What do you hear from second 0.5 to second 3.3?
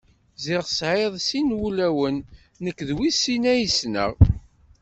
tesɛiḍ sin n wulawen, nekk d wis